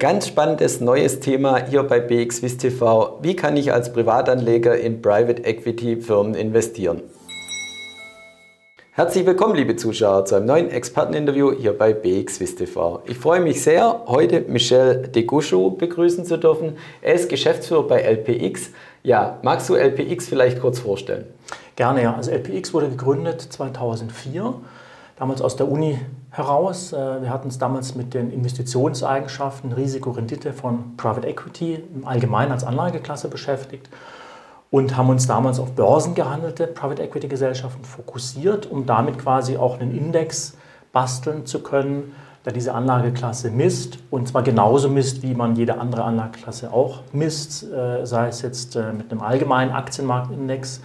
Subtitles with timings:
[0.00, 3.18] Ganz spannendes neues Thema hier bei BXWIS TV.
[3.20, 7.02] Wie kann ich als Privatanleger in Private Equity Firmen investieren?
[8.92, 13.02] Herzlich willkommen, liebe Zuschauer, zu einem neuen Experteninterview hier bei BXWIS TV.
[13.04, 16.78] Ich freue mich sehr, heute Michel Degouchou begrüßen zu dürfen.
[17.02, 18.70] Er ist Geschäftsführer bei LPX.
[19.02, 21.26] Ja, magst du LPX vielleicht kurz vorstellen?
[21.76, 22.14] Gerne, ja.
[22.14, 24.54] Also LPX wurde gegründet 2004
[25.20, 25.98] damals aus der Uni
[26.30, 26.92] heraus.
[26.92, 32.64] Äh, wir hatten uns damals mit den Investitionseigenschaften, Risikorendite von Private Equity im Allgemeinen als
[32.64, 33.90] Anlageklasse beschäftigt
[34.70, 39.94] und haben uns damals auf börsengehandelte Private Equity Gesellschaften fokussiert, um damit quasi auch einen
[39.94, 40.56] Index
[40.92, 42.14] basteln zu können,
[42.46, 47.70] der diese Anlageklasse misst und zwar genauso misst, wie man jede andere Anlageklasse auch misst,
[47.70, 50.80] äh, sei es jetzt äh, mit einem allgemeinen Aktienmarktindex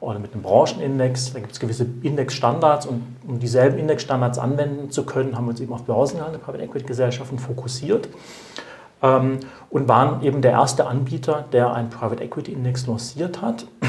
[0.00, 1.32] oder mit einem Branchenindex.
[1.32, 5.60] Da gibt es gewisse Indexstandards und um dieselben Indexstandards anwenden zu können, haben wir uns
[5.60, 8.08] eben auf börsengehandelte Private Equity Gesellschaften fokussiert
[9.02, 9.40] ähm,
[9.70, 13.66] und waren eben der erste Anbieter, der einen Private Equity Index lanciert hat.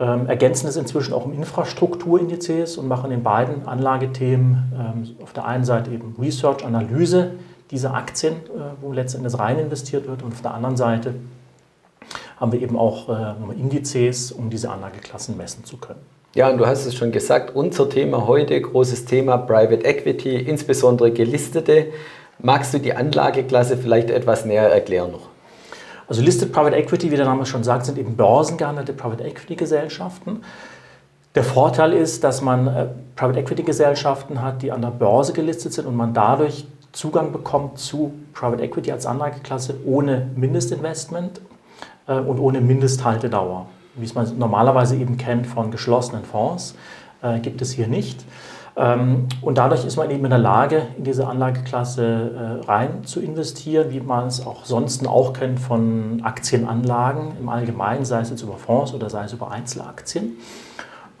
[0.00, 5.44] Ähm, ergänzen es inzwischen auch um Infrastrukturindizes und machen in beiden Anlagethemen ähm, auf der
[5.44, 7.32] einen Seite eben Research, Analyse
[7.72, 11.14] dieser Aktien, äh, wo letztendlich rein investiert wird und auf der anderen Seite
[12.38, 16.00] haben wir eben auch äh, Indizes, um diese Anlageklassen messen zu können.
[16.34, 21.10] Ja, und du hast es schon gesagt, unser Thema heute, großes Thema Private Equity, insbesondere
[21.10, 21.86] gelistete.
[22.38, 25.28] Magst du die Anlageklasse vielleicht etwas näher erklären noch?
[26.06, 30.42] Also Listed Private Equity, wie der Name schon sagt, sind eben börsengehandelte Private Equity Gesellschaften.
[31.34, 35.72] Der Vorteil ist, dass man äh, Private Equity Gesellschaften hat, die an der Börse gelistet
[35.72, 41.40] sind und man dadurch Zugang bekommt zu Private Equity als Anlageklasse ohne Mindestinvestment
[42.14, 43.66] und ohne Mindesthaltedauer.
[43.94, 46.74] Wie es man normalerweise eben kennt von geschlossenen Fonds,
[47.22, 48.24] äh, gibt es hier nicht.
[48.76, 53.20] Ähm, und dadurch ist man eben in der Lage, in diese Anlageklasse äh, rein zu
[53.20, 58.42] investieren, wie man es auch sonst auch kennt von Aktienanlagen im Allgemeinen, sei es jetzt
[58.42, 60.36] über Fonds oder sei es über Einzelaktien.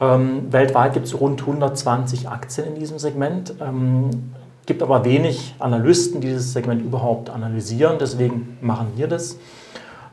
[0.00, 3.54] Ähm, weltweit gibt es rund 120 Aktien in diesem Segment.
[3.60, 4.32] Ähm,
[4.66, 7.96] gibt aber wenig Analysten, die dieses Segment überhaupt analysieren.
[7.98, 9.36] Deswegen machen wir das.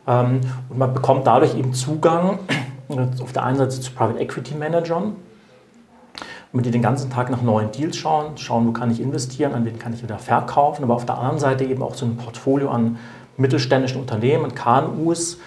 [0.08, 2.40] Ähm, und man bekommt dadurch eben Zugang
[3.22, 5.16] auf der einen Seite zu Private Equity Managern,
[6.54, 9.78] die den ganzen Tag nach neuen Deals schauen, schauen, wo kann ich investieren, an wen
[9.78, 12.98] kann ich wieder verkaufen, aber auf der anderen Seite eben auch so ein Portfolio an
[13.36, 15.38] mittelständischen Unternehmen, KMUs,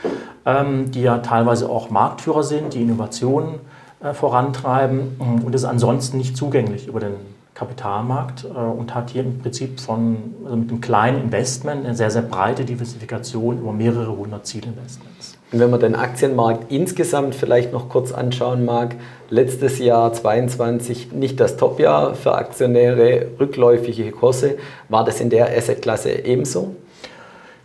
[0.44, 3.60] ähm, die ja teilweise auch Marktführer sind, die Innovationen
[4.02, 7.14] äh, vorantreiben und ist ansonsten nicht zugänglich über den
[7.58, 12.10] Kapitalmarkt äh, und hat hier im Prinzip von, also mit einem kleinen Investment eine sehr,
[12.10, 15.36] sehr breite Diversifikation über mehrere hundert Zielinvestments.
[15.50, 18.94] Und wenn man den Aktienmarkt insgesamt vielleicht noch kurz anschauen mag,
[19.28, 24.56] letztes Jahr 22 nicht das Topjahr für Aktionäre, rückläufige Kurse.
[24.88, 26.76] War das in der Assetklasse ebenso?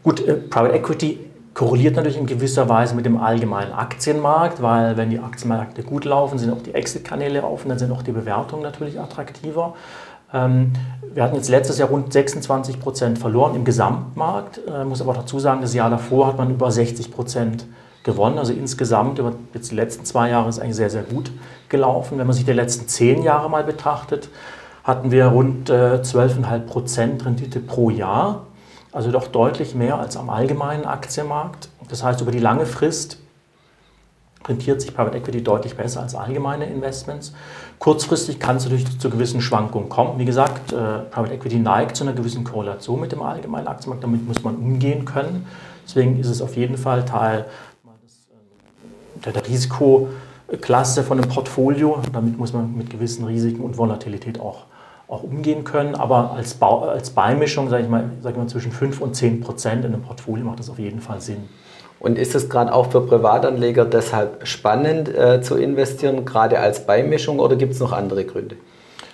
[0.02, 1.20] Gut, äh, Private Equity
[1.54, 6.40] korreliert natürlich in gewisser Weise mit dem allgemeinen Aktienmarkt, weil wenn die Aktienmärkte gut laufen,
[6.40, 9.76] sind auch die Exit-Kanäle offen, dann sind auch die Bewertungen natürlich attraktiver.
[10.34, 10.74] Ähm,
[11.14, 14.62] wir hatten jetzt letztes Jahr rund 26 Prozent verloren im Gesamtmarkt.
[14.66, 17.68] Ich äh, muss aber dazu sagen, das Jahr davor hat man über 60 Prozent
[18.04, 18.40] gewonnen.
[18.40, 21.32] Also insgesamt über jetzt die letzten zwei Jahre ist eigentlich sehr, sehr gut
[21.70, 22.18] gelaufen.
[22.18, 24.30] Wenn man sich die letzten zehn Jahre mal betrachtet,
[24.84, 28.48] hatten wir rund 12,5 äh, Prozent Rendite pro Jahr
[28.94, 31.70] also doch deutlich mehr als am allgemeinen Aktienmarkt.
[31.90, 33.18] Das heißt, über die lange Frist
[34.48, 37.34] rentiert sich Private Equity deutlich besser als allgemeine Investments.
[37.80, 40.20] Kurzfristig kann es natürlich zu gewissen Schwankungen kommen.
[40.20, 44.04] Wie gesagt, äh, Private Equity neigt zu einer gewissen Korrelation mit dem allgemeinen Aktienmarkt.
[44.04, 45.46] Damit muss man umgehen können.
[45.86, 47.46] Deswegen ist es auf jeden Fall Teil
[49.26, 52.00] äh, der Risikoklasse von einem Portfolio.
[52.12, 54.66] Damit muss man mit gewissen Risiken und Volatilität auch
[55.14, 55.96] auch umgehen können.
[55.96, 59.42] Aber als, Bau, als Beimischung, sage ich, mal, sag ich mal, zwischen 5 und 10
[59.42, 61.50] Prozent in einem Portfolio macht das auf jeden Fall Sinn.
[62.00, 67.40] Und ist es gerade auch für Privatanleger deshalb spannend äh, zu investieren, gerade als Beimischung
[67.40, 68.58] oder gibt es noch andere Gründe?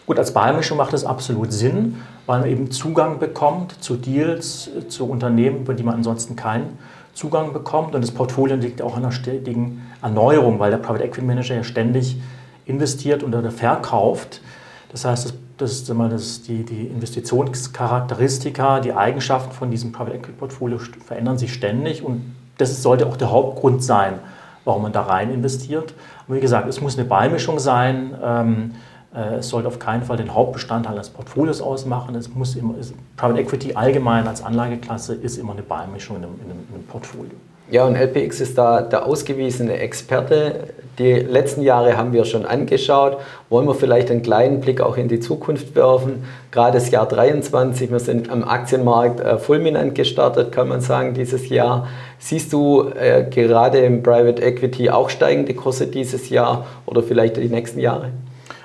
[0.07, 5.07] Gut, als Beimischung macht es absolut Sinn, weil man eben Zugang bekommt zu Deals, zu
[5.07, 6.79] Unternehmen, über die man ansonsten keinen
[7.13, 7.93] Zugang bekommt.
[7.93, 11.63] Und das Portfolio liegt auch an einer stetigen Erneuerung, weil der Private Equity Manager ja
[11.63, 12.17] ständig
[12.65, 14.41] investiert oder verkauft.
[14.89, 20.15] Das heißt, das das ist immer das, die, die Investitionscharakteristika, die Eigenschaften von diesem Private
[20.15, 24.19] Equity Portfolio verändern sich ständig und das sollte auch der Hauptgrund sein,
[24.63, 25.93] warum man da rein investiert.
[26.27, 28.13] Und wie gesagt, es muss eine Beimischung sein.
[28.23, 28.75] Ähm,
[29.13, 32.15] äh, es sollte auf keinen Fall den Hauptbestandteil des Portfolios ausmachen.
[32.15, 32.75] Es muss immer,
[33.17, 36.85] Private Equity allgemein als Anlageklasse ist immer eine Beimischung in einem, in einem, in einem
[36.85, 37.35] Portfolio.
[37.71, 40.69] Ja, und LPX ist da der ausgewiesene Experte.
[40.97, 43.17] Die letzten Jahre haben wir schon angeschaut.
[43.49, 46.23] Wollen wir vielleicht einen kleinen Blick auch in die Zukunft werfen?
[46.51, 51.47] Gerade das Jahr 23, wir sind am Aktienmarkt äh, fulminant gestartet, kann man sagen, dieses
[51.49, 51.87] Jahr.
[52.17, 57.49] Siehst du äh, gerade im Private Equity auch steigende Kurse dieses Jahr oder vielleicht die
[57.49, 58.09] nächsten Jahre?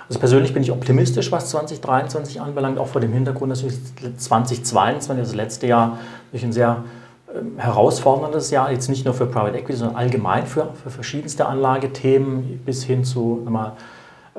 [0.08, 3.64] Also persönlich bin ich optimistisch, was 2023 anbelangt, auch vor dem Hintergrund, dass
[4.16, 5.98] 2022, das letzte Jahr,
[6.32, 6.84] durch ein sehr
[7.56, 12.84] herausforderndes Jahr, jetzt nicht nur für Private Equity, sondern allgemein für, für verschiedenste Anlagethemen bis
[12.84, 13.72] hin zu mal,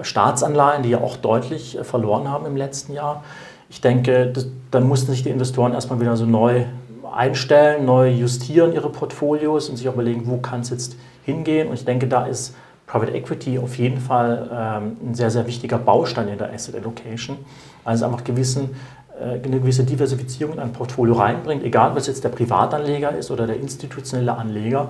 [0.02, 3.24] Staatsanleihen, die ja auch deutlich äh, verloren haben im letzten Jahr.
[3.70, 6.66] Ich denke, das, dann mussten sich die Investoren erstmal wieder so neu
[7.14, 11.70] einstellen, neu justieren ihre Portfolios und sich auch überlegen, wo kann es jetzt hingehen.
[11.70, 12.56] Und ich denke, da ist
[12.88, 17.38] Private Equity auf jeden Fall ähm, ein sehr, sehr wichtiger Baustein in der Asset Allocation.
[17.84, 18.76] Also einfach gewissen,
[19.22, 23.48] eine gewisse Diversifizierung in ein Portfolio reinbringt, egal ob es jetzt der Privatanleger ist oder
[23.48, 24.90] der institutionelle Anleger,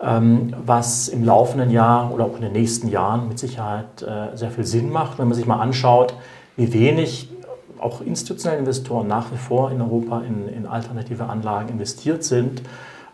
[0.00, 4.50] ähm, was im laufenden Jahr oder auch in den nächsten Jahren mit Sicherheit äh, sehr
[4.50, 6.14] viel Sinn macht, wenn man sich mal anschaut,
[6.56, 7.30] wie wenig
[7.78, 12.62] auch institutionelle Investoren nach wie vor in Europa in, in alternative Anlagen investiert sind,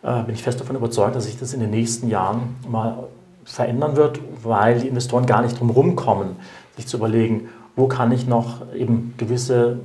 [0.03, 3.05] äh, bin ich fest davon überzeugt, dass sich das in den nächsten Jahren mal
[3.45, 6.37] verändern wird, weil die Investoren gar nicht drum kommen,
[6.77, 9.79] sich zu überlegen, wo kann ich noch eben gewisse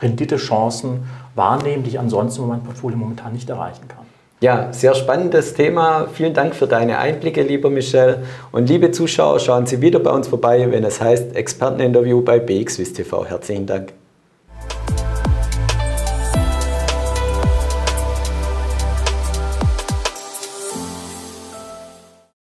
[0.00, 1.04] Renditechancen
[1.34, 4.06] wahrnehmen, die ich ansonsten mit meinem Portfolio momentan nicht erreichen kann.
[4.40, 6.08] Ja, sehr spannendes Thema.
[6.14, 8.22] Vielen Dank für deine Einblicke, lieber Michel.
[8.52, 12.96] Und liebe Zuschauer, schauen Sie wieder bei uns vorbei, wenn es heißt Experteninterview bei BXWIST
[12.96, 13.26] TV.
[13.26, 13.92] Herzlichen Dank.